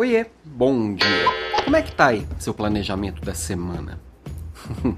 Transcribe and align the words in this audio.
Oiê, 0.00 0.24
bom 0.42 0.94
dia. 0.94 1.26
Como 1.62 1.76
é 1.76 1.82
que 1.82 1.92
tá 1.92 2.06
aí 2.06 2.26
seu 2.38 2.54
planejamento 2.54 3.20
da 3.20 3.34
semana? 3.34 4.00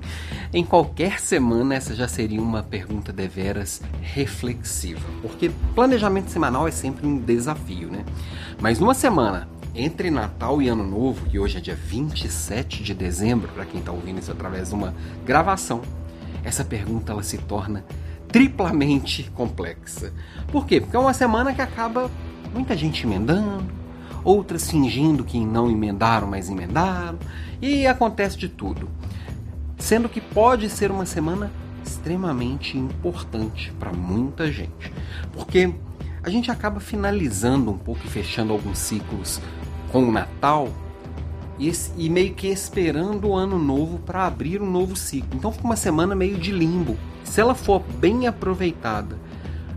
em 0.54 0.64
qualquer 0.64 1.18
semana 1.18 1.75
essa 1.75 1.92
já 1.92 2.06
seria 2.06 2.40
uma 2.40 2.62
pergunta 2.62 3.12
deveras 3.12 3.83
reflexiva, 4.01 5.04
porque 5.21 5.51
planejamento 5.75 6.30
semanal 6.30 6.69
é 6.69 6.71
sempre 6.71 7.04
um 7.04 7.19
desafio, 7.19 7.88
né? 7.88 8.04
Mas 8.61 8.79
numa 8.79 8.95
semana 8.95 9.49
entre 9.75 10.09
Natal 10.09 10.62
e 10.62 10.69
Ano 10.69 10.84
Novo, 10.84 11.29
que 11.29 11.37
hoje 11.37 11.59
é 11.59 11.61
dia 11.61 11.75
27 11.75 12.84
de 12.84 12.95
dezembro, 12.95 13.48
para 13.48 13.64
quem 13.64 13.80
está 13.80 13.91
ouvindo 13.91 14.21
isso 14.21 14.30
através 14.30 14.69
de 14.69 14.77
uma 14.77 14.95
gravação, 15.27 15.82
essa 16.45 16.64
pergunta 16.64 17.11
ela 17.11 17.25
se 17.25 17.39
torna 17.39 17.84
triplamente 18.29 19.29
complexa. 19.34 20.12
Por 20.53 20.64
quê? 20.64 20.80
Porque 20.80 20.95
é 20.95 21.00
uma 21.00 21.12
semana 21.12 21.53
que 21.53 21.61
acaba 21.61 22.09
muita 22.55 22.77
gente 22.77 23.05
emendando, 23.05 23.82
outras 24.25 24.70
fingindo 24.70 25.25
que 25.25 25.39
não 25.45 25.70
emendaram, 25.70 26.27
mas 26.27 26.48
emendaram, 26.48 27.18
e 27.61 27.86
acontece 27.86 28.39
de 28.39 28.48
tudo. 28.48 28.89
Sendo 29.79 30.08
que 30.08 30.21
pode 30.21 30.68
ser 30.68 30.90
uma 30.90 31.07
semana 31.07 31.50
extremamente 31.85 32.78
importante 32.78 33.72
para 33.78 33.92
muita 33.92 34.50
gente, 34.50 34.92
porque 35.33 35.75
a 36.22 36.31
gente 36.31 36.50
acaba 36.50 36.78
finalizando 36.78 37.70
um 37.70 37.78
pouco 37.78 38.00
e 38.05 38.08
fechando 38.08 38.53
alguns 38.53 38.78
ciclos 38.78 39.41
com 39.91 40.05
o 40.05 40.12
Natal 40.12 40.69
e, 41.59 41.70
e 41.97 42.09
meio 42.09 42.34
que 42.34 42.47
esperando 42.47 43.28
o 43.28 43.34
ano 43.34 43.59
novo 43.59 43.98
para 43.98 44.27
abrir 44.27 44.62
um 44.62 44.70
novo 44.70 44.95
ciclo. 44.95 45.31
Então 45.34 45.53
fica 45.53 45.64
uma 45.64 45.77
semana 45.77 46.14
meio 46.14 46.39
de 46.39 46.53
limbo. 46.53 46.97
Se 47.25 47.41
ela 47.41 47.55
for 47.55 47.81
bem 47.98 48.27
aproveitada 48.27 49.19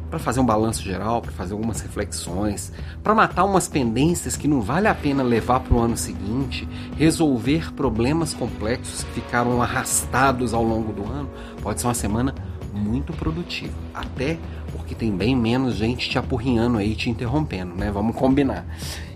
para 0.09 0.19
fazer 0.19 0.39
um 0.39 0.45
balanço 0.45 0.83
geral, 0.83 1.21
para 1.21 1.31
fazer 1.31 1.53
algumas 1.53 1.81
reflexões, 1.81 2.71
para 3.03 3.15
matar 3.15 3.43
umas 3.43 3.67
pendências 3.67 4.37
que 4.37 4.47
não 4.47 4.61
vale 4.61 4.87
a 4.87 4.95
pena 4.95 5.23
levar 5.23 5.59
para 5.59 5.73
o 5.73 5.79
ano 5.79 5.97
seguinte, 5.97 6.67
resolver 6.97 7.73
problemas 7.73 8.33
complexos 8.33 9.03
que 9.03 9.21
ficaram 9.21 9.61
arrastados 9.61 10.53
ao 10.53 10.63
longo 10.63 10.93
do 10.93 11.03
ano, 11.05 11.29
pode 11.61 11.81
ser 11.81 11.87
uma 11.87 11.93
semana 11.93 12.33
muito 12.73 13.13
produtiva. 13.13 13.73
Até 13.93 14.37
porque 14.71 14.93
tem 14.93 15.11
bem 15.15 15.35
menos 15.35 15.75
gente 15.75 16.09
te 16.09 16.17
apurrinhando 16.17 16.77
aí, 16.77 16.95
te 16.95 17.09
interrompendo, 17.09 17.73
né? 17.75 17.89
Vamos 17.89 18.15
combinar. 18.15 18.65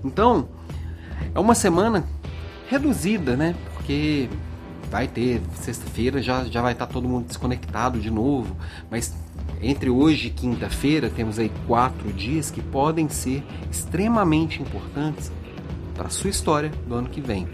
Então, 0.04 0.48
é 1.34 1.40
uma 1.40 1.54
semana 1.54 2.04
reduzida, 2.70 3.36
né? 3.36 3.56
Porque 3.74 4.30
vai 4.90 5.08
ter 5.08 5.42
sexta-feira 5.54 6.22
já, 6.22 6.46
já 6.46 6.62
vai 6.62 6.74
estar 6.74 6.88
todo 6.88 7.08
mundo 7.08 7.28
desconectado 7.28 8.00
de 8.00 8.10
novo, 8.10 8.56
mas 8.90 9.14
entre 9.62 9.90
hoje 9.90 10.28
e 10.28 10.32
quinta-feira, 10.32 11.10
temos 11.10 11.38
aí 11.38 11.52
quatro 11.68 12.12
dias 12.14 12.50
que 12.50 12.62
podem 12.62 13.10
ser 13.10 13.44
extremamente 13.70 14.62
importantes 14.62 15.32
para 15.94 16.08
a 16.08 16.10
sua 16.10 16.30
história 16.30 16.72
do 16.88 16.96
ano 16.96 17.10
que 17.10 17.20
vem. 17.20 17.48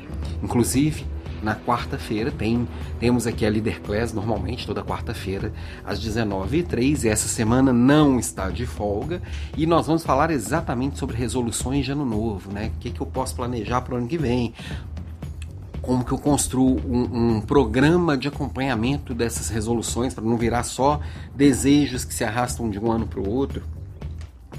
Inclusive, 0.43 1.05
na 1.41 1.55
quarta-feira 1.55 2.31
tem 2.31 2.67
temos 2.99 3.27
aqui 3.27 3.45
a 3.45 3.49
Leader 3.49 3.81
Class 3.81 4.13
normalmente 4.13 4.65
toda 4.65 4.83
quarta-feira 4.83 5.53
às 5.83 5.99
19h03 6.03 7.03
e 7.03 7.07
essa 7.07 7.27
semana 7.27 7.71
não 7.71 8.17
está 8.17 8.49
de 8.49 8.65
folga 8.65 9.21
e 9.55 9.65
nós 9.67 9.85
vamos 9.85 10.03
falar 10.03 10.31
exatamente 10.31 10.97
sobre 10.97 11.15
resoluções 11.15 11.85
de 11.85 11.91
ano 11.91 12.05
novo, 12.05 12.51
né? 12.51 12.71
O 12.75 12.79
que, 12.79 12.89
que 12.89 13.01
eu 13.01 13.05
posso 13.05 13.35
planejar 13.35 13.81
para 13.81 13.93
o 13.93 13.97
ano 13.97 14.07
que 14.07 14.17
vem, 14.17 14.53
como 15.85 16.03
que 16.03 16.11
eu 16.11 16.17
construo 16.17 16.79
um, 16.87 17.35
um 17.35 17.41
programa 17.41 18.17
de 18.17 18.27
acompanhamento 18.27 19.13
dessas 19.13 19.49
resoluções 19.49 20.13
para 20.13 20.23
não 20.23 20.35
virar 20.35 20.63
só 20.63 20.99
desejos 21.35 22.03
que 22.03 22.13
se 22.13 22.23
arrastam 22.23 22.69
de 22.69 22.79
um 22.79 22.91
ano 22.91 23.05
para 23.05 23.19
o 23.19 23.29
outro, 23.29 23.61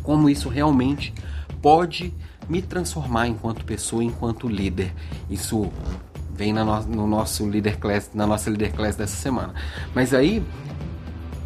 como 0.02 0.30
isso 0.30 0.48
realmente 0.48 1.12
pode 1.60 2.14
me 2.48 2.62
transformar 2.62 3.26
enquanto 3.26 3.64
pessoa, 3.64 4.04
enquanto 4.04 4.48
líder. 4.48 4.94
Isso 5.28 5.68
vem 6.32 6.52
no, 6.52 6.64
no 6.82 7.06
nosso 7.08 7.48
líder 7.48 7.78
class, 7.78 8.10
na 8.14 8.26
nossa 8.26 8.48
líder 8.48 8.72
class 8.72 8.94
dessa 8.94 9.16
semana. 9.16 9.52
Mas 9.92 10.14
aí 10.14 10.44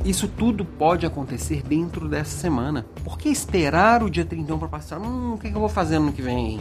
isso 0.05 0.27
tudo 0.27 0.65
pode 0.65 1.05
acontecer 1.05 1.63
dentro 1.63 2.09
dessa 2.09 2.39
semana. 2.39 2.87
Por 3.05 3.19
que 3.19 3.29
esperar 3.29 4.03
o 4.03 4.11
dia 4.11 4.25
31 4.25 4.59
para 4.59 4.69
passar? 4.69 4.99
Hum, 4.99 5.35
o 5.35 5.39
que, 5.39 5.49
eu 5.49 5.53
vou 5.53 5.69
fazer 5.69 5.99
no 5.99 6.07
ano 6.07 6.13
que 6.13 6.23
vem? 6.23 6.61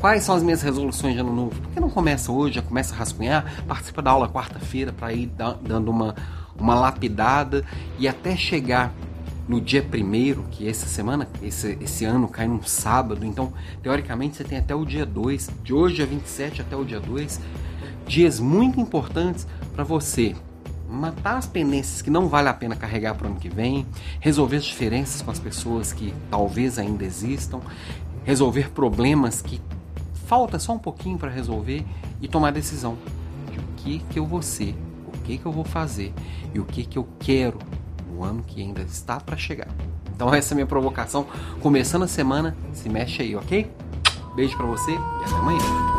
Quais 0.00 0.22
são 0.22 0.34
as 0.34 0.42
minhas 0.42 0.62
resoluções 0.62 1.14
de 1.14 1.20
ano 1.20 1.34
novo? 1.34 1.60
Por 1.60 1.70
que 1.72 1.80
não 1.80 1.90
começa 1.90 2.30
hoje, 2.30 2.54
já 2.54 2.62
começa 2.62 2.94
a 2.94 2.98
rascunhar? 2.98 3.64
Participa 3.66 4.00
da 4.00 4.12
aula 4.12 4.28
quarta-feira 4.28 4.92
para 4.92 5.12
ir 5.12 5.30
dando 5.62 5.90
uma, 5.90 6.14
uma 6.58 6.74
lapidada 6.74 7.64
e 7.98 8.06
até 8.06 8.36
chegar 8.36 8.94
no 9.48 9.60
dia 9.60 9.82
primeiro, 9.82 10.44
que 10.50 10.68
essa 10.68 10.86
semana, 10.86 11.28
esse, 11.42 11.78
esse 11.80 12.04
ano 12.04 12.28
cai 12.28 12.48
num 12.48 12.62
sábado, 12.62 13.24
então 13.24 13.52
teoricamente 13.80 14.36
você 14.36 14.44
tem 14.44 14.58
até 14.58 14.74
o 14.74 14.84
dia 14.84 15.06
2, 15.06 15.50
de 15.62 15.72
hoje 15.72 16.02
a 16.02 16.06
27 16.06 16.62
até 16.62 16.74
o 16.74 16.84
dia 16.84 16.98
2, 16.98 17.40
dias 18.08 18.40
muito 18.40 18.80
importantes 18.80 19.46
para 19.72 19.84
você 19.84 20.34
matar 20.88 21.36
as 21.36 21.46
pendências 21.46 22.02
que 22.02 22.10
não 22.10 22.28
vale 22.28 22.48
a 22.48 22.54
pena 22.54 22.76
carregar 22.76 23.14
para 23.14 23.26
o 23.26 23.30
ano 23.30 23.40
que 23.40 23.48
vem, 23.48 23.86
resolver 24.20 24.56
as 24.56 24.64
diferenças 24.64 25.22
com 25.22 25.30
as 25.30 25.38
pessoas 25.38 25.92
que 25.92 26.14
talvez 26.30 26.78
ainda 26.78 27.04
existam, 27.04 27.60
resolver 28.24 28.70
problemas 28.70 29.42
que 29.42 29.60
falta 30.26 30.58
só 30.58 30.72
um 30.72 30.78
pouquinho 30.78 31.18
para 31.18 31.30
resolver 31.30 31.84
e 32.20 32.28
tomar 32.28 32.50
decisão 32.50 32.96
de 33.50 33.58
o 33.58 33.62
que 33.76 33.98
que 34.10 34.18
eu 34.18 34.26
vou 34.26 34.42
ser, 34.42 34.76
o 35.06 35.12
que 35.24 35.38
que 35.38 35.46
eu 35.46 35.52
vou 35.52 35.64
fazer 35.64 36.12
e 36.54 36.58
o 36.58 36.64
que 36.64 36.84
que 36.84 36.98
eu 36.98 37.06
quero 37.18 37.58
no 38.10 38.24
ano 38.24 38.42
que 38.42 38.60
ainda 38.60 38.82
está 38.82 39.20
para 39.20 39.36
chegar. 39.36 39.68
Então 40.14 40.32
essa 40.34 40.52
é 40.52 40.54
a 40.54 40.56
minha 40.56 40.66
provocação. 40.66 41.26
Começando 41.60 42.04
a 42.04 42.08
semana, 42.08 42.56
se 42.72 42.88
mexe 42.88 43.22
aí, 43.22 43.36
ok? 43.36 43.70
Beijo 44.34 44.56
para 44.56 44.66
você 44.66 44.92
e 44.92 45.24
até 45.24 45.34
amanhã. 45.34 45.95